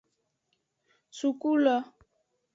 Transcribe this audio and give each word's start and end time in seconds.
Suku 1.19 1.51
lo. 1.63 1.75